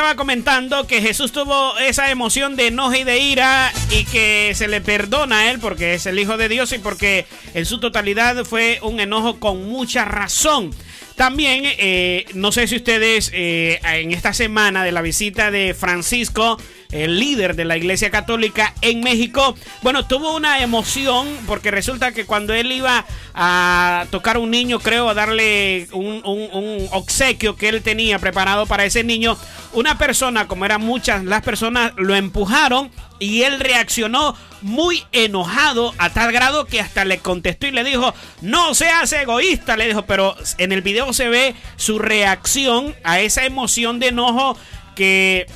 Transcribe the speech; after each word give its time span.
estaba 0.00 0.16
comentando 0.16 0.86
que 0.86 1.02
Jesús 1.02 1.30
tuvo 1.30 1.76
esa 1.76 2.10
emoción 2.10 2.56
de 2.56 2.68
enojo 2.68 2.94
y 2.94 3.04
de 3.04 3.18
ira 3.18 3.70
y 3.90 4.06
que 4.06 4.52
se 4.54 4.66
le 4.66 4.80
perdona 4.80 5.40
a 5.40 5.50
él 5.50 5.58
porque 5.58 5.92
es 5.92 6.06
el 6.06 6.18
Hijo 6.18 6.38
de 6.38 6.48
Dios 6.48 6.72
y 6.72 6.78
porque 6.78 7.26
en 7.52 7.66
su 7.66 7.80
totalidad 7.80 8.46
fue 8.46 8.78
un 8.80 8.98
enojo 8.98 9.38
con 9.38 9.66
mucha 9.66 10.06
razón. 10.06 10.70
También, 11.16 11.64
eh, 11.66 12.24
no 12.32 12.50
sé 12.50 12.66
si 12.66 12.76
ustedes 12.76 13.30
eh, 13.34 13.78
en 13.84 14.12
esta 14.12 14.32
semana 14.32 14.84
de 14.84 14.92
la 14.92 15.02
visita 15.02 15.50
de 15.50 15.74
Francisco, 15.74 16.56
el 16.92 17.18
líder 17.18 17.56
de 17.56 17.64
la 17.64 17.76
Iglesia 17.76 18.10
Católica 18.10 18.74
en 18.80 19.00
México, 19.00 19.54
bueno, 19.82 20.06
tuvo 20.06 20.34
una 20.34 20.60
emoción 20.62 21.28
porque 21.46 21.70
resulta 21.70 22.12
que 22.12 22.26
cuando 22.26 22.54
él 22.54 22.72
iba 22.72 23.04
a 23.34 24.06
tocar 24.10 24.36
a 24.36 24.38
un 24.40 24.50
niño, 24.50 24.80
creo, 24.80 25.08
a 25.08 25.14
darle 25.14 25.88
un, 25.92 26.22
un 26.24 26.88
obsequio 26.92 27.56
que 27.56 27.68
él 27.68 27.82
tenía 27.82 28.18
preparado 28.18 28.66
para 28.66 28.84
ese 28.84 29.04
niño, 29.04 29.36
una 29.72 29.98
persona, 29.98 30.48
como 30.48 30.64
eran 30.64 30.80
muchas 30.80 31.24
las 31.24 31.42
personas, 31.42 31.92
lo 31.96 32.14
empujaron 32.14 32.90
y 33.18 33.42
él 33.42 33.60
reaccionó 33.60 34.34
muy 34.62 35.04
enojado 35.12 35.94
a 35.98 36.10
tal 36.10 36.32
grado 36.32 36.66
que 36.66 36.80
hasta 36.80 37.04
le 37.04 37.18
contestó 37.18 37.66
y 37.66 37.70
le 37.70 37.84
dijo, 37.84 38.14
no 38.40 38.74
seas 38.74 39.12
egoísta, 39.12 39.76
le 39.76 39.86
dijo, 39.86 40.02
pero 40.02 40.36
en 40.58 40.72
el 40.72 40.82
video 40.82 41.12
se 41.12 41.28
ve 41.28 41.54
su 41.76 41.98
reacción 41.98 42.94
a 43.04 43.20
esa 43.20 43.44
emoción 43.44 44.00
de 44.00 44.08
enojo 44.08 44.56
que 44.96 45.46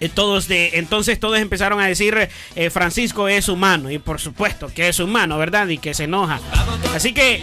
eh, 0.00 0.08
todos 0.08 0.48
de 0.48 0.78
entonces 0.78 1.18
todos 1.20 1.38
empezaron 1.38 1.80
a 1.80 1.86
decir 1.86 2.28
eh, 2.54 2.70
Francisco 2.70 3.28
es 3.28 3.48
humano 3.48 3.90
y 3.90 3.98
por 3.98 4.20
supuesto 4.20 4.68
que 4.74 4.88
es 4.88 5.00
humano 5.00 5.38
verdad 5.38 5.68
y 5.68 5.78
que 5.78 5.94
se 5.94 6.04
enoja. 6.04 6.40
Así 6.94 7.12
que 7.12 7.42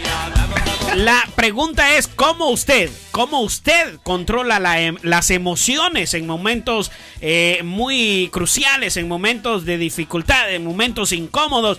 la 0.96 1.28
pregunta 1.34 1.96
es 1.96 2.08
cómo 2.08 2.48
usted 2.48 2.90
cómo 3.10 3.42
usted 3.42 3.98
controla 4.02 4.80
em, 4.80 4.96
las 5.02 5.30
emociones 5.30 6.14
en 6.14 6.26
momentos 6.26 6.90
eh, 7.20 7.60
muy 7.64 8.30
cruciales 8.32 8.96
en 8.96 9.06
momentos 9.06 9.66
de 9.66 9.76
dificultad 9.76 10.52
en 10.52 10.64
momentos 10.64 11.12
incómodos 11.12 11.78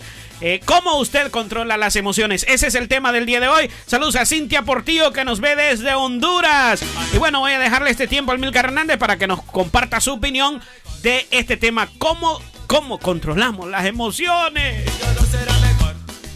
¿Cómo 0.66 0.98
usted 0.98 1.32
controla 1.32 1.76
las 1.76 1.96
emociones? 1.96 2.46
Ese 2.48 2.68
es 2.68 2.76
el 2.76 2.86
tema 2.86 3.10
del 3.10 3.26
día 3.26 3.40
de 3.40 3.48
hoy. 3.48 3.68
Saludos 3.86 4.14
a 4.14 4.24
Cintia 4.24 4.62
Portillo 4.62 5.12
que 5.12 5.24
nos 5.24 5.40
ve 5.40 5.56
desde 5.56 5.96
Honduras. 5.96 6.80
Y 7.12 7.18
bueno, 7.18 7.40
voy 7.40 7.50
a 7.50 7.58
dejarle 7.58 7.90
este 7.90 8.06
tiempo 8.06 8.30
al 8.30 8.38
Milcar 8.38 8.66
Hernández 8.66 8.98
para 8.98 9.18
que 9.18 9.26
nos 9.26 9.42
comparta 9.42 10.00
su 10.00 10.12
opinión 10.12 10.62
de 11.02 11.26
este 11.32 11.56
tema. 11.56 11.88
¿Cómo, 11.98 12.40
cómo 12.68 13.00
controlamos 13.00 13.68
las 13.68 13.84
emociones? 13.86 15.07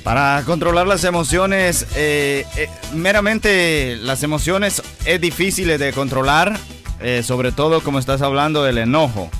Para 0.03 0.43
controlar 0.45 0.89
las 0.89 1.05
emociones, 1.05 1.87
eh, 1.95 2.45
eh, 2.57 2.69
meramente 2.93 3.97
las 3.97 4.25
emociones 4.25 4.83
es 5.05 5.21
difícil 5.21 5.79
de 5.79 5.93
controlar, 5.93 6.59
eh, 7.01 7.23
sobre 7.25 7.53
todo 7.53 7.83
como 7.83 8.01
estás 8.01 8.21
hablando 8.21 8.65
del 8.65 8.79
enojo. 8.79 9.31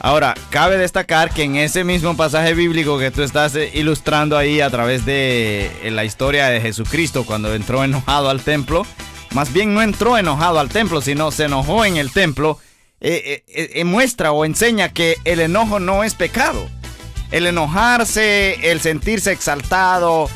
Ahora, 0.00 0.34
cabe 0.50 0.76
destacar 0.76 1.32
que 1.32 1.44
en 1.44 1.56
ese 1.56 1.84
mismo 1.84 2.14
pasaje 2.14 2.52
bíblico 2.52 2.98
que 2.98 3.10
tú 3.10 3.22
estás 3.22 3.56
ilustrando 3.72 4.36
ahí 4.36 4.60
a 4.60 4.68
través 4.68 5.06
de 5.06 5.70
la 5.90 6.04
historia 6.04 6.48
de 6.48 6.60
Jesucristo 6.60 7.24
cuando 7.24 7.54
entró 7.54 7.82
enojado 7.82 8.28
al 8.28 8.42
templo, 8.42 8.84
más 9.30 9.52
bien 9.52 9.72
no 9.72 9.80
entró 9.80 10.18
enojado 10.18 10.58
al 10.58 10.68
templo, 10.68 11.00
sino 11.00 11.30
se 11.30 11.44
enojó 11.44 11.84
en 11.84 11.96
el 11.96 12.10
templo 12.10 12.58
muestra 13.84 14.32
o 14.32 14.44
enseña 14.44 14.90
que 14.90 15.16
el 15.24 15.40
enojo 15.40 15.78
no 15.78 16.04
es 16.04 16.14
pecado. 16.14 16.68
El 17.32 17.46
enojarse, 17.46 18.70
el 18.70 18.80
sentirse 18.80 19.32
exaltado, 19.32 20.28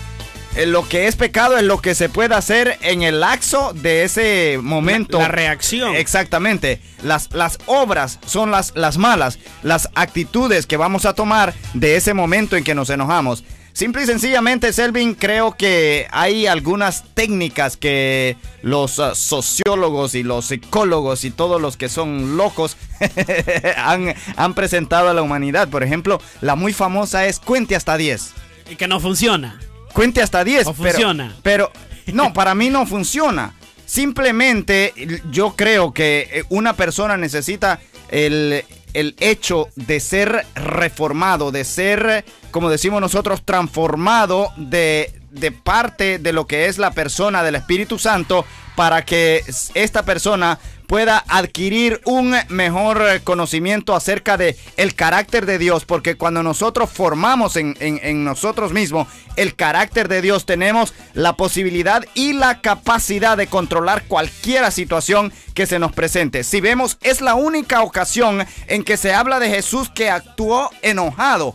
lo 0.65 0.89
que 0.89 1.07
es 1.07 1.17
pecado 1.17 1.59
es 1.59 1.65
lo 1.65 1.83
que 1.83 1.95
se 1.95 2.09
puede 2.09 2.35
hacer 2.35 2.79
en 2.81 3.03
el 3.03 3.21
laxo 3.21 3.73
de 3.75 4.05
ese 4.05 4.59
momento. 4.63 5.19
La, 5.19 5.29
reacción. 5.29 5.95
Exactamente. 5.95 6.81
Las, 7.03 7.33
las 7.35 7.59
obras 7.67 8.19
son 8.27 8.51
las, 8.51 8.73
las 8.75 8.97
malas, 8.97 9.39
las 9.63 9.91
actitudes 9.95 10.67
que 10.67 10.79
vamos 10.79 11.05
a 11.05 11.13
tomar 11.13 11.53
de 11.75 11.97
ese 11.97 12.15
momento 12.15 12.57
en 12.57 12.65
que 12.65 12.75
nos 12.75 12.89
enojamos. 12.89 13.45
Simple 13.77 14.05
y 14.05 14.07
sencillamente, 14.07 14.73
Selvin, 14.73 15.13
creo 15.15 15.55
que 15.55 16.07
hay 16.11 16.47
algunas 16.47 17.05
técnicas 17.13 17.77
que 17.77 18.39
los 18.63 18.99
uh, 18.99 19.15
sociólogos 19.15 20.15
y 20.15 20.23
los 20.23 20.47
psicólogos 20.47 21.27
y 21.27 21.31
todos 21.31 21.61
los 21.61 21.77
que 21.77 21.91
son 21.91 22.39
locos 22.39 22.79
han, 23.77 24.15
han 24.37 24.55
presentado 24.55 25.11
a 25.11 25.13
la 25.13 25.21
humanidad. 25.21 25.69
Por 25.69 25.83
ejemplo, 25.83 26.23
la 26.41 26.55
muy 26.55 26.73
famosa 26.73 27.27
es 27.27 27.39
cuente 27.39 27.77
hasta 27.77 27.99
10. 27.99 28.33
Y 28.71 28.77
que 28.77 28.89
no 28.89 28.99
funciona. 28.99 29.61
Cuente 29.93 30.23
hasta 30.23 30.43
10. 30.43 30.69
¿O 30.69 30.73
funciona? 30.73 31.37
Pero, 31.43 31.71
pero 32.07 32.17
no, 32.17 32.33
para 32.33 32.55
mí 32.55 32.71
no 32.71 32.87
funciona. 32.87 33.53
Simplemente 33.85 34.95
yo 35.31 35.55
creo 35.55 35.93
que 35.93 36.31
eh, 36.33 36.45
una 36.49 36.73
persona 36.73 37.19
necesita 37.19 37.81
el, 38.11 38.65
el 38.95 39.15
hecho 39.21 39.69
de 39.77 40.01
ser 40.01 40.47
reformado, 40.55 41.53
de 41.53 41.65
ser, 41.65 42.25
como 42.51 42.71
decimos 42.71 43.01
nosotros, 43.01 43.43
transformado 43.45 44.51
de, 44.57 45.13
de 45.31 45.53
parte 45.53 46.19
de 46.19 46.33
lo 46.33 46.47
que 46.47 46.67
es 46.67 46.79
la 46.79 46.93
persona 46.93 47.43
del 47.43 47.57
Espíritu 47.57 47.99
Santo 47.99 48.45
para 48.77 49.05
que 49.05 49.43
esta 49.75 50.05
persona 50.05 50.59
pueda 50.87 51.25
adquirir 51.29 52.01
un 52.05 52.35
mejor 52.49 53.21
conocimiento 53.25 53.95
acerca 53.95 54.37
de 54.37 54.57
el 54.77 54.95
carácter 54.95 55.47
de 55.47 55.59
Dios, 55.59 55.85
porque 55.85 56.17
cuando 56.17 56.43
nosotros 56.43 56.91
formamos 56.91 57.57
en, 57.57 58.25
nosotros 58.25 58.73
mismos 58.73 59.09
el 59.37 59.57
carácter 59.57 60.09
de 60.09 60.23
Dios, 60.23 60.47
tenemos 60.47 60.95
la 61.15 61.33
posibilidad 61.33 62.05
y 62.15 62.35
la 62.35 62.61
capacidad 62.61 63.37
de 63.37 63.49
controlar 63.49 64.05
cualquier 64.05 64.71
situación 64.71 65.33
que 65.55 65.67
se 65.67 65.79
nos 65.79 65.93
presente. 65.93 66.45
Si 66.45 66.61
vemos, 66.61 66.99
es 67.03 67.21
la 67.21 67.35
única 67.35 67.83
ocasión 67.83 68.47
en 68.69 68.85
que 68.85 68.97
se 68.97 69.13
habla 69.13 69.41
de 69.41 69.51
Jesús 69.51 69.91
que 69.91 70.11
actuó 70.11 70.71
enojado. 70.83 71.55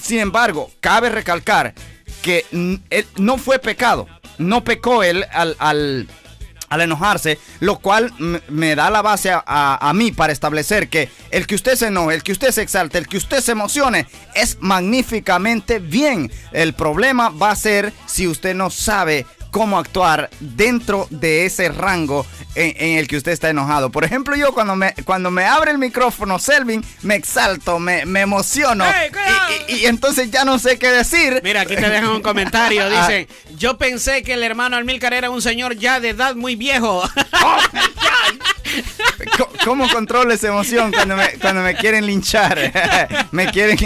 Sin 0.00 0.18
embargo, 0.18 0.70
cabe 0.80 1.10
recalcar 1.10 1.74
que 2.22 2.44
no 3.16 3.38
fue 3.38 3.58
pecado, 3.58 4.08
no 4.38 4.64
pecó 4.64 5.02
él 5.02 5.24
al, 5.32 5.56
al 5.58 6.08
al 6.72 6.80
enojarse, 6.80 7.38
lo 7.60 7.78
cual 7.80 8.14
me 8.48 8.74
da 8.74 8.88
la 8.88 9.02
base 9.02 9.30
a, 9.34 9.92
mí 9.94 10.10
para 10.10 10.32
establecer 10.32 10.88
que 10.88 11.10
el 11.30 11.46
que 11.46 11.54
usted 11.54 11.76
se 11.76 11.88
enoje, 11.88 12.14
el 12.14 12.22
que 12.22 12.32
usted 12.32 12.50
se 12.50 12.62
exalte, 12.62 12.96
el 12.96 13.08
que 13.08 13.18
usted 13.18 13.40
se 13.40 13.52
emocione, 13.52 14.06
es 14.34 14.56
magníficamente 14.60 15.80
bien. 15.80 16.32
El 16.50 16.72
problema 16.72 17.28
va 17.28 17.50
a 17.50 17.56
ser 17.56 17.92
si 18.06 18.26
usted 18.26 18.54
no 18.54 18.70
sabe 18.70 19.26
cómo 19.52 19.78
actuar 19.78 20.30
dentro 20.40 21.06
de 21.10 21.44
ese 21.46 21.68
rango 21.68 22.26
en, 22.54 22.98
el 22.98 23.06
que 23.06 23.18
usted 23.18 23.32
está 23.32 23.50
enojado. 23.50 23.90
Por 23.90 24.02
ejemplo, 24.02 24.34
yo 24.34 24.52
cuando 24.52 24.74
me, 24.74 24.94
cuando 25.04 25.30
me 25.30 25.44
abre 25.44 25.70
el 25.70 25.78
micrófono, 25.78 26.38
Selvin, 26.38 26.84
me 27.02 27.14
exalto, 27.14 27.78
me, 27.78 28.00
emociono. 28.00 28.84
y, 29.68 29.84
entonces 29.84 30.30
ya 30.30 30.44
no 30.44 30.58
sé 30.58 30.78
qué 30.78 30.88
decir. 30.88 31.40
Mira, 31.44 31.60
aquí 31.60 31.76
te 31.76 31.88
dejan 31.88 32.08
un 32.08 32.22
comentario. 32.22 32.82
Ah. 32.92 33.06
Dice, 33.06 33.28
yo 33.56 33.76
pensé 33.76 34.22
que 34.22 34.32
el 34.32 34.42
hermano 34.42 34.76
Almilcar 34.76 35.12
era 35.12 35.30
un 35.30 35.42
señor 35.42 35.76
ya 35.76 36.00
de 36.00 36.10
edad 36.10 36.34
muy 36.34 36.56
viejo. 36.56 37.02
Oh, 37.44 37.58
¿Cómo 39.64 39.88
controlo 39.90 40.32
esa 40.32 40.48
emoción 40.48 40.92
cuando 40.92 41.16
me, 41.16 41.32
cuando 41.40 41.60
me 41.62 41.74
quieren 41.74 42.06
linchar? 42.06 42.72
me 43.32 43.50
quieren... 43.50 43.76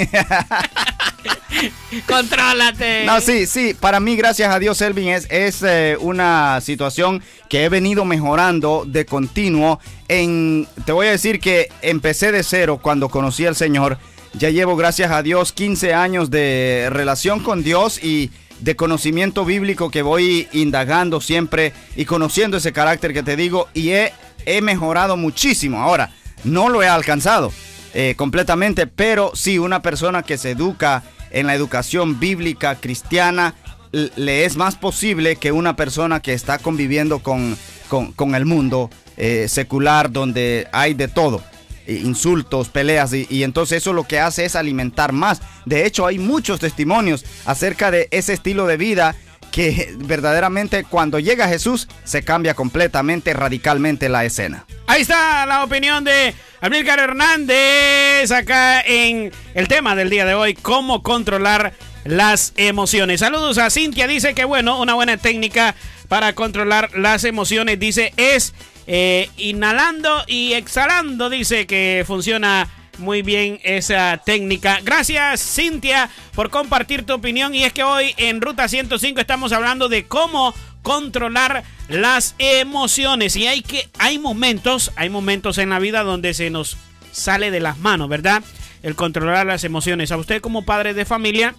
Contrólate. 2.07 3.05
No, 3.05 3.21
sí, 3.21 3.47
sí. 3.47 3.75
Para 3.75 4.01
mí, 4.01 4.17
gracias 4.17 4.53
a 4.53 4.59
Dios, 4.59 4.81
Elvin, 4.81 5.09
es, 5.09 5.27
es 5.31 5.63
eh, 5.63 5.97
una 6.01 6.61
situación 6.61 7.23
que 7.49 7.65
he 7.65 7.69
venido 7.69 8.05
mejorando 8.05 8.85
de 8.87 9.07
continuo. 9.07 9.81
En, 10.09 10.67
te 10.85 10.93
voy 10.93 11.07
a 11.07 11.11
decir 11.11 11.41
que 11.41 11.69
empecé 11.83 12.33
de 12.33 12.43
cero 12.43 12.79
cuando 12.83 13.09
conocí 13.09 13.47
al 13.47 13.57
Señor. 13.57 13.99
Ya 14.35 14.51
llevo, 14.51 14.77
gracias 14.77 15.11
a 15.11 15.23
Dios, 15.23 15.53
15 15.53 15.95
años 15.95 16.31
de 16.31 16.89
relación 16.91 17.41
con 17.41 17.63
Dios 17.63 18.03
y 18.03 18.31
de 18.61 18.77
conocimiento 18.77 19.45
bíblico 19.45 19.91
que 19.91 20.03
voy 20.03 20.49
indagando 20.53 21.21
siempre 21.21 21.73
y 21.95 22.05
conociendo 22.05 22.57
ese 22.57 22.73
carácter 22.73 23.13
que 23.13 23.23
te 23.23 23.37
digo 23.37 23.69
y 23.75 23.91
he, 23.91 24.13
he 24.45 24.61
mejorado 24.61 25.17
muchísimo. 25.17 25.81
Ahora, 25.81 26.11
no 26.45 26.69
lo 26.69 26.83
he 26.83 26.89
alcanzado 26.89 27.53
eh, 27.95 28.15
completamente, 28.17 28.87
pero 28.87 29.33
sí 29.35 29.59
una 29.59 29.81
persona 29.83 30.23
que 30.23 30.39
se 30.39 30.51
educa 30.51 31.03
en 31.37 31.47
la 31.47 31.55
educación 31.55 32.19
bíblica 32.19 32.77
cristiana 32.77 33.55
le 33.93 34.45
es 34.45 34.57
más 34.57 34.75
posible 34.75 35.37
que 35.37 35.53
una 35.53 35.77
persona 35.77 36.21
que 36.21 36.33
está 36.33 36.59
conviviendo 36.59 37.21
con, 37.21 37.57
con, 37.89 38.35
el 38.35 38.47
mundo 38.47 38.91
eh, 39.17 39.47
secular 39.49 40.11
donde 40.11 40.67
hay 40.73 40.95
de 40.95 41.09
todo 41.09 41.43
insultos, 41.87 42.69
peleas 42.69 43.13
y, 43.13 43.45
entonces 43.45 43.79
eso 43.79 43.93
lo 43.93 44.05
que 44.05 44.19
hace 44.19 44.45
es 44.45 44.57
alimentar 44.57 45.13
más. 45.13 45.41
De 45.67 45.87
hecho 45.87 46.07
hay 46.07 46.19
muchos 46.19 46.59
testimonios 46.59 47.25
acerca 47.45 47.91
de 47.91 48.09
ese 48.11 48.33
estilo 48.33 48.67
de 48.67 48.77
vida 48.77 49.15
que 49.51 49.95
verdaderamente 49.99 50.85
cuando 50.85 51.19
llega 51.19 51.49
Jesús 51.49 51.89
se 52.05 52.23
cambia 52.23 52.55
completamente, 52.55 53.33
radicalmente 53.33 54.09
la 54.09 54.25
escena. 54.25 54.67
Ahí 54.87 55.03
está 55.03 55.47
la 55.47 55.65
opinión 55.65 56.05
de 56.05 56.35
Amílcar 56.61 56.99
Hernández 56.99 58.31
acá 58.31 58.81
en 58.81 59.33
el 59.55 59.69
tema 59.69 59.95
del 59.95 60.11
día 60.11 60.25
de 60.25 60.35
hoy, 60.35 60.55
cómo 60.55 61.03
controlar 61.03 61.73
las 62.05 62.53
emociones. 62.57 63.21
Saludos 63.21 63.59
a 63.59 63.71
Cintia, 63.71 64.07
dice 64.07 64.35
que 64.35 64.45
bueno, 64.45 64.81
una 64.81 64.95
buena 64.95 65.17
técnica 65.17 65.75
para 66.09 66.35
controlar 66.35 66.91
las 66.97 67.25
emociones, 67.25 67.81
dice, 67.81 68.13
es 68.17 68.55
eh, 68.87 69.29
inhalando 69.37 70.23
y 70.27 70.53
exhalando, 70.53 71.29
dice 71.29 71.67
que 71.67 72.05
funciona 72.07 72.69
muy 72.99 73.23
bien 73.23 73.61
esa 73.63 74.21
técnica. 74.25 74.81
Gracias 74.83 75.41
Cintia 75.41 76.11
por 76.35 76.51
compartir 76.51 77.05
tu 77.05 77.15
opinión 77.15 77.55
y 77.55 77.65
es 77.65 77.73
que 77.73 77.83
hoy 77.83 78.15
en 78.17 78.41
Ruta 78.41 78.69
105 78.69 79.21
estamos 79.21 79.53
hablando 79.53 79.89
de 79.89 80.07
cómo 80.07 80.55
controlar 80.83 81.65
las 81.89 82.35
emociones 82.39 83.37
y 83.37 83.47
hay 83.47 83.63
que 83.63 83.89
hay 83.99 84.19
momentos, 84.19 84.93
hay 84.97 85.11
momentos 85.11 85.59
en 85.59 85.71
la 85.71 85.79
vida 85.79 86.03
donde 86.03 86.35
se 86.35 86.51
nos 86.51 86.77
sale 87.13 87.51
de 87.51 87.61
las 87.61 87.79
manos, 87.79 88.09
¿verdad? 88.09 88.43
El 88.83 88.95
controlar 88.95 89.47
las 89.47 89.65
emociones. 89.65 90.13
A 90.13 90.17
usted 90.17 90.41
como 90.41 90.65
padre 90.65 90.95
de 90.95 91.05
familia 91.05 91.55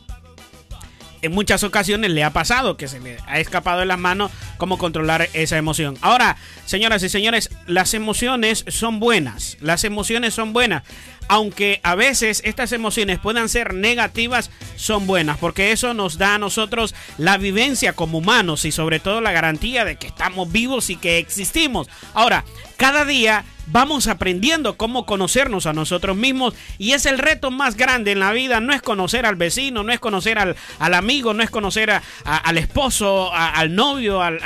en 1.22 1.31
muchas 1.31 1.64
ocasiones 1.64 2.12
le 2.12 2.24
ha 2.24 2.31
pasado 2.31 2.78
que 2.78 2.88
se 2.88 3.00
le 3.00 3.18
ha 3.28 3.40
escapado 3.40 3.80
de 3.80 3.86
las 3.86 4.00
manos 4.00 4.31
cómo 4.58 4.78
controlar 4.78 5.30
esa 5.34 5.58
emoción. 5.58 5.98
Ahora, 6.02 6.38
señoras 6.66 7.04
y 7.04 7.10
señores, 7.10 7.50
las 7.66 7.94
emociones 7.94 8.66
son 8.68 9.00
buenas. 9.00 9.58
Las 9.62 9.84
emociones 9.84 10.34
son 10.34 10.54
buenas. 10.54 10.84
Aunque 11.30 11.81
a 11.84 11.96
veces 11.96 12.42
estas 12.46 12.72
emociones 12.72 13.19
puedan 13.19 13.50
ser 13.50 13.74
negativas, 13.74 14.50
son 14.78 15.08
buenas, 15.08 15.38
porque 15.38 15.72
eso 15.74 15.94
nos 15.94 16.18
da 16.18 16.36
a 16.36 16.40
nosotros 16.40 16.96
la 17.18 17.38
vivencia 17.38 17.94
como 17.94 18.20
humanos 18.20 18.63
y 18.63 18.72
sobre 18.72 19.00
todo 19.00 19.20
la 19.20 19.34
garantía 19.34 19.84
de 19.84 19.98
que 19.98 20.08
estamos 20.08 20.52
vivos 20.52 20.90
y 20.90 20.96
que 20.96 21.18
existimos. 21.18 21.90
Ahora, 22.13 22.46
cada 22.78 23.04
día 23.04 23.44
vamos 23.68 24.08
aprendiendo 24.08 24.78
cómo 24.78 25.06
conocernos 25.06 25.66
a 25.66 25.74
nosotros 25.74 26.16
mismos 26.16 26.54
y 26.78 26.94
es 26.94 27.06
el 27.06 27.18
reto 27.18 27.52
más 27.52 27.75
grande 27.75 28.12
en 28.12 28.19
la 28.19 28.31
vida, 28.31 28.60
no 28.60 28.74
es 28.74 28.81
conocer 28.81 29.25
al 29.25 29.36
vecino, 29.36 29.84
no 29.84 29.92
es 29.92 30.00
conocer 30.00 30.40
al, 30.40 30.56
amigo, 30.80 31.34
no 31.34 31.44
es 31.44 31.50
conocer 31.50 31.92
al 31.92 32.58
esposo, 32.58 33.31
al 33.34 33.75
novio, 33.75 34.22
al, 34.22 34.40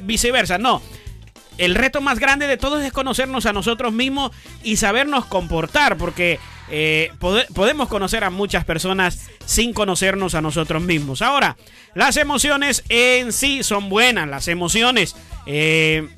viceversa, 0.00 0.58
no. 0.58 0.82
El 1.58 1.74
reto 1.74 2.00
más 2.00 2.20
grande 2.20 2.46
de 2.46 2.56
todos 2.56 2.84
es 2.84 2.92
conocernos 2.92 3.44
a 3.46 3.52
nosotros 3.52 3.92
mismos 3.92 4.30
y 4.62 4.76
sabernos 4.76 5.26
comportar, 5.26 5.96
porque 5.96 6.38
eh, 6.70 7.10
podemos 7.52 7.88
conocer 7.88 8.22
a 8.22 8.30
muchas 8.30 8.64
personas 8.64 9.28
sin 9.44 9.72
conocernos 9.72 10.36
a 10.36 10.40
nosotros 10.40 10.80
mismos. 10.82 11.20
Ahora, 11.20 11.56
las 11.94 12.16
emociones 12.16 12.84
en 12.88 13.32
sí 13.32 13.62
son 13.64 13.88
buenas, 13.88 14.28
las 14.28 14.46
emociones... 14.48 15.16
Eh, 15.46 16.08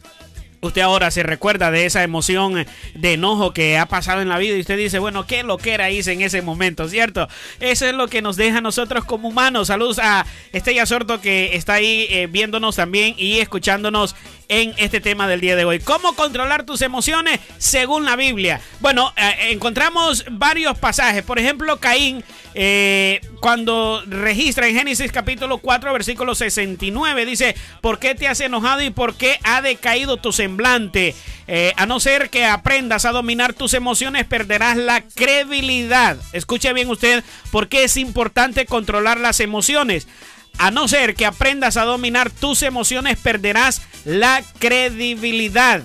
usted 0.61 0.83
ahora 0.83 1.11
se 1.11 1.23
recuerda 1.23 1.71
de 1.71 1.87
esa 1.87 2.03
emoción 2.03 2.67
de 2.95 3.13
enojo 3.13 3.53
que 3.53 3.79
ha 3.79 3.87
pasado 3.87 4.21
en 4.21 4.29
la 4.29 4.39
vida 4.39 4.57
y 4.57 4.61
usted 4.61 4.77
dice, 4.77 4.99
bueno, 4.99 5.27
¿qué 5.27 5.43
lo 5.43 5.59
que 5.59 5.73
era 5.73 5.91
hice 5.91 6.13
en 6.13 6.21
ese 6.21 6.43
momento, 6.43 6.89
cierto? 6.89 7.29
Eso 7.61 7.87
es 7.87 7.95
lo 7.95 8.09
que 8.09 8.23
nos 8.23 8.37
deja 8.37 8.59
a 8.59 8.63
nosotros 8.63 9.05
como 9.05 9.29
humanos. 9.29 9.69
Saludos 9.69 9.99
a 9.99 10.27
Estella 10.53 10.87
Sorto 10.87 11.21
que 11.21 11.57
está 11.57 11.75
ahí 11.75 12.07
eh, 12.11 12.27
viéndonos 12.31 12.77
también 12.77 13.15
y 13.17 13.39
escuchándonos 13.39 14.15
en 14.51 14.75
este 14.79 15.01
tema 15.01 15.29
del 15.29 15.41
día 15.41 15.57
de 15.57 15.65
hoy. 15.65 15.79
¿Cómo 15.79 16.15
controlar 16.15 16.67
tus 16.67 16.83
emociones 16.83 17.41
según 17.57 18.05
la 18.05 18.17
Biblia? 18.17 18.61
Bueno, 18.81 19.15
eh, 19.17 19.53
encontramos 19.53 20.25
varios 20.29 20.77
pasajes. 20.77 21.23
Por 21.23 21.39
ejemplo, 21.39 21.79
Caín, 21.79 22.25
eh, 22.55 23.21
cuando 23.41 24.03
registra 24.09 24.67
en 24.67 24.75
Génesis 24.75 25.13
capítulo 25.13 25.59
4, 25.59 25.93
versículo 25.93 26.35
69, 26.35 27.25
dice, 27.25 27.55
¿por 27.81 28.01
qué 28.01 28.17
te 28.17 28.27
has 28.27 28.41
enojado 28.41 28.83
y 28.83 28.91
por 28.91 29.15
qué 29.15 29.39
ha 29.45 29.63
decaído 29.63 30.17
tu 30.17 30.33
semblante? 30.33 31.15
Eh, 31.47 31.73
a 31.77 31.87
no 31.87 32.01
ser 32.01 32.29
que 32.29 32.45
aprendas 32.45 33.05
a 33.05 33.13
dominar 33.13 33.55
tus 33.55 33.75
emociones, 33.75 34.27
perderás 34.27 34.77
la 34.77 35.03
credibilidad. 35.03 36.17
Escuche 36.33 36.73
bien 36.73 36.91
usted, 36.91 37.23
¿por 37.53 37.69
qué 37.69 37.85
es 37.85 37.97
importante 37.97 38.67
controlar 38.67 39.21
las 39.21 39.39
emociones? 39.39 40.09
A 40.61 40.71
no 40.71 40.89
ser 40.89 41.15
que 41.15 41.25
aprendas 41.25 41.79
a 41.79 41.87
dominar 41.87 42.31
tus 42.31 42.63
emociones, 42.63 43.17
perderás 43.17 43.81
la 44.05 44.43
credibilidad. 44.59 45.83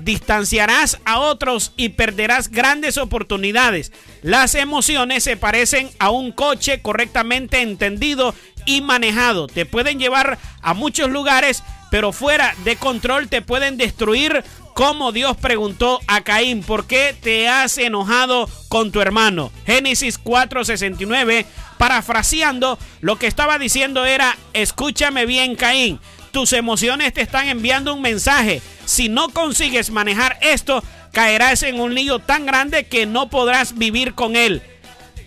distanciarás 0.00 0.98
a 1.06 1.18
otros 1.18 1.72
y 1.78 1.88
perderás 1.90 2.50
grandes 2.50 2.98
oportunidades. 2.98 3.90
Las 4.20 4.54
emociones 4.54 5.24
se 5.24 5.38
parecen 5.38 5.88
a 5.98 6.10
un 6.10 6.30
coche 6.30 6.82
correctamente 6.82 7.62
entendido 7.62 8.34
y 8.66 8.82
manejado. 8.82 9.46
Te 9.46 9.64
pueden 9.64 9.98
llevar 9.98 10.38
a 10.60 10.74
muchos 10.74 11.10
lugares, 11.10 11.62
pero 11.90 12.12
fuera 12.12 12.54
de 12.64 12.76
control 12.76 13.28
te 13.28 13.40
pueden 13.40 13.78
destruir 13.78 14.44
como 14.80 15.12
Dios 15.12 15.36
preguntó 15.36 16.00
a 16.06 16.22
Caín, 16.22 16.62
¿por 16.62 16.86
qué 16.86 17.14
te 17.20 17.50
has 17.50 17.76
enojado 17.76 18.48
con 18.70 18.92
tu 18.92 19.02
hermano? 19.02 19.52
Génesis 19.66 20.18
4:69, 20.18 21.44
parafraseando, 21.76 22.78
lo 23.02 23.18
que 23.18 23.26
estaba 23.26 23.58
diciendo 23.58 24.06
era, 24.06 24.38
escúchame 24.54 25.26
bien 25.26 25.54
Caín, 25.54 26.00
tus 26.30 26.54
emociones 26.54 27.12
te 27.12 27.20
están 27.20 27.50
enviando 27.50 27.92
un 27.92 28.00
mensaje. 28.00 28.62
Si 28.86 29.10
no 29.10 29.28
consigues 29.28 29.90
manejar 29.90 30.38
esto, 30.40 30.82
caerás 31.12 31.62
en 31.62 31.78
un 31.78 31.94
lío 31.94 32.18
tan 32.18 32.46
grande 32.46 32.86
que 32.86 33.04
no 33.04 33.28
podrás 33.28 33.76
vivir 33.76 34.14
con 34.14 34.34
él. 34.34 34.62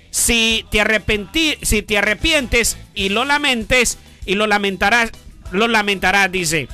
Si 0.09 0.65
te, 0.71 0.83
si 1.61 1.83
te 1.83 1.99
arrepientes 1.99 2.75
y 2.95 3.09
lo 3.09 3.23
lamentes, 3.23 3.99
y 4.25 4.33
lo 4.33 4.47
lamentarás, 4.47 5.11
lo 5.51 5.67
lamentarás, 5.67 6.31
dice. 6.31 6.69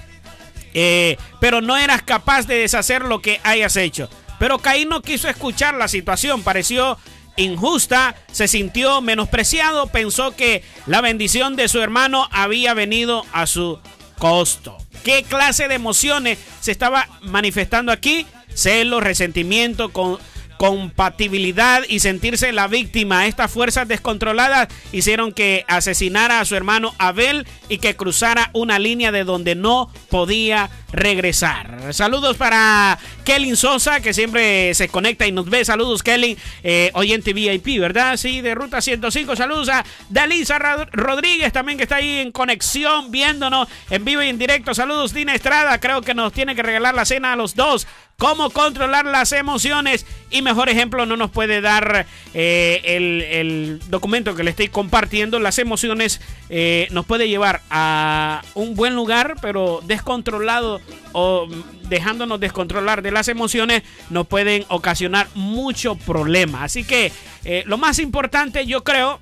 Eh, 0.74 1.18
pero 1.39 1.62
no 1.62 1.77
eras 1.77 2.01
capaz 2.04 2.48
de 2.48 2.60
deshacer 2.60 3.04
lo 3.04 3.21
que 3.21 3.39
hayas 3.44 3.75
hecho. 3.75 4.10
Pero 4.39 4.60
Caín 4.60 4.89
no 4.89 5.01
quiso 5.01 5.27
escuchar 5.27 5.75
la 5.75 5.88
situación, 5.88 6.44
pareció 6.44 6.98
injusta, 7.38 8.16
se 8.31 8.48
sintió 8.48 9.01
menospreciado, 9.01 9.88
pensó 9.88 10.36
que 10.36 10.63
la 10.86 11.01
bendición 11.01 11.56
de 11.56 11.68
su 11.68 11.81
hermano 11.81 12.27
había 12.31 12.74
venido 12.74 13.25
a 13.31 13.48
su 13.48 13.80
costo. 14.18 14.77
¿Qué 15.04 15.24
clase 15.24 15.68
de 15.68 15.75
emociones 15.75 16.38
se 16.60 16.72
estaba 16.72 17.07
manifestando 17.22 17.92
aquí? 17.92 18.25
Celos, 18.54 19.04
resentimiento, 19.04 19.89
con, 19.89 20.19
compatibilidad 20.60 21.84
y 21.88 22.02
sentirse 22.02 22.52
la 22.52 22.68
víctima. 22.68 23.28
Estas 23.28 23.50
fuerzas 23.50 23.88
descontroladas 23.88 24.68
hicieron 24.92 25.32
que 25.32 25.64
asesinara 25.70 26.42
a 26.42 26.46
su 26.46 26.54
hermano 26.54 26.94
Abel 26.98 27.48
y 27.70 27.78
que 27.78 27.96
cruzara 27.96 28.50
una 28.52 28.78
línea 28.78 29.14
de 29.14 29.24
donde 29.24 29.56
no 29.56 29.90
podía 30.10 30.70
regresar. 30.92 31.94
Saludos 31.94 32.36
para 32.36 33.00
Kelly 33.24 33.56
Sosa, 33.56 34.02
que 34.02 34.14
siempre 34.14 34.74
se 34.74 34.90
conecta 34.90 35.26
y 35.26 35.32
nos 35.32 35.50
ve. 35.50 35.64
Saludos, 35.64 36.04
Kelly, 36.04 36.38
eh, 36.64 36.92
oyente 36.94 37.32
VIP, 37.32 37.80
¿verdad? 37.80 38.18
Sí, 38.18 38.42
de 38.42 38.54
Ruta 38.54 38.82
105. 38.82 39.38
Saludos 39.38 39.70
a 39.70 39.86
Dalisa 40.10 40.60
Rodríguez, 40.92 41.54
también 41.54 41.78
que 41.78 41.84
está 41.84 41.98
ahí 41.98 42.18
en 42.18 42.34
conexión, 42.34 43.12
viéndonos 43.12 43.70
en 43.90 44.04
vivo 44.04 44.22
y 44.24 44.28
en 44.28 44.38
directo. 44.38 44.74
Saludos, 44.74 45.14
Dina 45.14 45.36
Estrada. 45.36 45.80
Creo 45.80 46.02
que 46.02 46.14
nos 46.14 46.34
tiene 46.34 46.54
que 46.54 46.64
regalar 46.64 46.96
la 46.96 47.06
cena 47.06 47.32
a 47.32 47.38
los 47.38 47.56
dos 47.56 47.88
cómo 48.19 48.50
controlar 48.50 49.06
las 49.06 49.31
emociones 49.31 50.06
y 50.30 50.44
mejor 50.44 50.69
ejemplo 50.69 51.06
no 51.07 51.16
nos 51.16 51.31
puede 51.31 51.62
dar 51.62 52.06
eh, 52.33 52.82
el, 52.84 53.79
documento 53.89 54.36
que 54.36 54.44
le 54.44 54.51
estoy 54.51 54.67
compartiendo. 54.67 55.39
Las 55.39 55.58
emociones 55.58 56.22
eh, 56.50 56.88
nos 56.91 57.05
puede 57.05 57.29
llevar 57.29 57.62
a 57.72 58.44
un 58.53 58.75
buen 58.75 58.94
lugar, 58.94 59.38
pero 59.41 59.79
descontrolado 59.86 60.82
o 61.13 61.48
dejándonos 61.84 62.39
descontrolar 62.39 63.01
de 63.01 63.12
las 63.12 63.29
emociones 63.29 63.84
nos 64.10 64.27
pueden 64.27 64.65
ocasionar 64.67 65.27
mucho 65.34 65.96
problema. 65.96 66.63
Así 66.63 66.84
que 66.84 67.12
eh, 67.46 67.63
lo 67.65 67.77
más 67.77 68.00
importante 68.00 68.65
yo 68.65 68.84
creo 68.84 69.22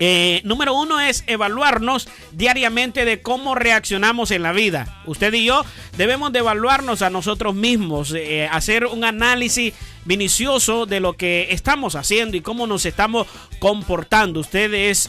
eh, 0.00 0.40
número 0.44 0.74
uno 0.74 1.00
es 1.00 1.24
evaluarnos 1.26 2.08
diariamente 2.32 3.04
de 3.04 3.22
cómo 3.22 3.54
reaccionamos 3.54 4.30
en 4.30 4.42
la 4.42 4.52
vida. 4.52 5.00
Usted 5.06 5.32
y 5.34 5.44
yo 5.44 5.64
debemos 5.96 6.32
de 6.32 6.40
evaluarnos 6.40 7.02
a 7.02 7.10
nosotros 7.10 7.54
mismos, 7.54 8.12
eh, 8.14 8.48
hacer 8.50 8.86
un 8.86 9.04
análisis 9.04 9.74
minucioso 10.04 10.86
de 10.86 11.00
lo 11.00 11.12
que 11.14 11.48
estamos 11.50 11.94
haciendo 11.94 12.36
y 12.36 12.40
cómo 12.40 12.66
nos 12.66 12.86
estamos 12.86 13.26
comportando. 13.60 14.40
Usted 14.40 14.74
es, 14.74 15.08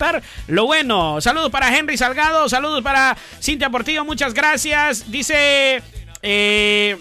lo 0.48 0.66
bueno. 0.66 1.20
Saludos 1.20 1.50
para 1.50 1.76
Henry 1.76 1.96
Salgado, 1.96 2.48
saludos 2.48 2.82
para 2.82 3.16
Cintia 3.40 3.70
Portillo, 3.70 4.04
muchas 4.04 4.34
gracias. 4.34 5.10
Dice... 5.10 5.82
Eh, 6.22 6.96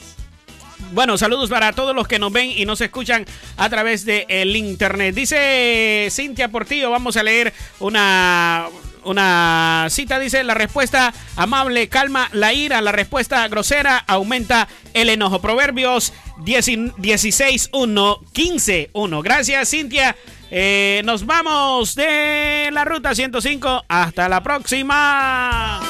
bueno, 0.91 1.17
saludos 1.17 1.49
para 1.49 1.73
todos 1.73 1.95
los 1.95 2.07
que 2.07 2.19
nos 2.19 2.31
ven 2.31 2.51
y 2.51 2.65
nos 2.65 2.79
escuchan 2.81 3.25
a 3.57 3.69
través 3.69 4.05
del 4.05 4.25
el 4.27 4.55
internet. 4.55 5.15
Dice 5.15 6.07
Cintia 6.11 6.49
Portillo, 6.49 6.91
vamos 6.91 7.17
a 7.17 7.23
leer 7.23 7.51
una 7.79 8.67
una 9.05 9.87
cita 9.89 10.19
dice 10.19 10.43
la 10.43 10.53
respuesta 10.53 11.13
amable 11.35 11.89
calma 11.89 12.29
la 12.31 12.53
ira, 12.53 12.81
la 12.81 12.91
respuesta 12.91 13.47
grosera 13.47 13.97
aumenta 13.97 14.67
el 14.93 15.09
enojo. 15.09 15.41
Proverbios 15.41 16.13
16 16.45 17.69
1 17.71 18.19
15 18.33 18.89
1. 18.93 19.21
Gracias 19.21 19.69
Cintia. 19.69 20.15
Eh, 20.55 21.01
nos 21.03 21.25
vamos 21.25 21.95
de 21.95 22.69
la 22.71 22.85
ruta 22.85 23.15
105. 23.15 23.85
Hasta 23.87 24.29
la 24.29 24.43
próxima. 24.43 25.81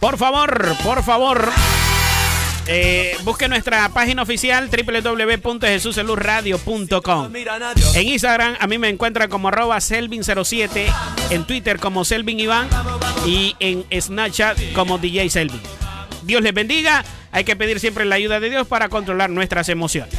Por 0.00 0.18
favor, 0.18 0.76
por 0.84 1.02
favor. 1.02 1.50
Eh, 2.66 3.16
busque 3.24 3.48
nuestra 3.48 3.88
página 3.88 4.20
oficial 4.22 4.68
www.jesuseluzradio.com. 4.68 7.32
En 7.94 8.08
Instagram 8.08 8.56
a 8.60 8.66
mí 8.66 8.76
me 8.76 8.90
encuentra 8.90 9.28
como 9.28 9.48
arroba 9.48 9.78
Selvin07, 9.78 10.92
en 11.30 11.46
Twitter 11.46 11.78
como 11.78 12.04
Selvin 12.04 12.38
Iván 12.38 12.68
y 13.24 13.56
en 13.60 13.86
Snapchat 13.98 14.58
como 14.74 14.98
DJ 14.98 15.30
Selvin. 15.30 15.62
Dios 16.22 16.42
les 16.42 16.52
bendiga. 16.52 17.02
Hay 17.32 17.44
que 17.44 17.56
pedir 17.56 17.80
siempre 17.80 18.04
la 18.04 18.16
ayuda 18.16 18.40
de 18.40 18.50
Dios 18.50 18.68
para 18.68 18.90
controlar 18.90 19.30
nuestras 19.30 19.70
emociones. 19.70 20.14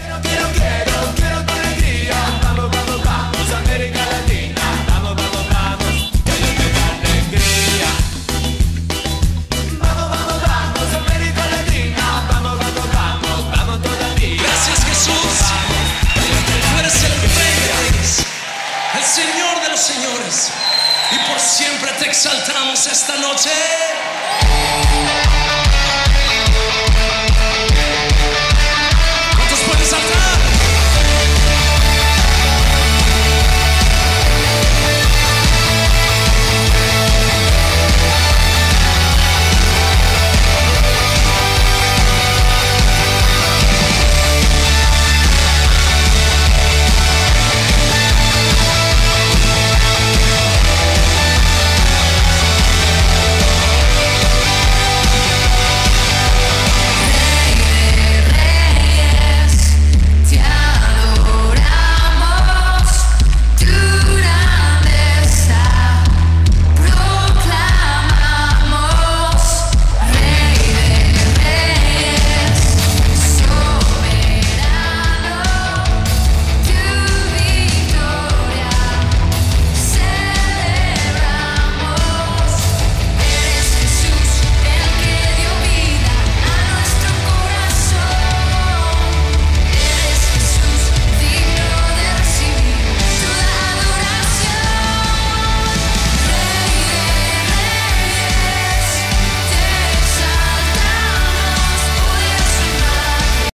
Exaltamos 22.14 22.86
esta 22.86 23.18
noche. 23.18 23.50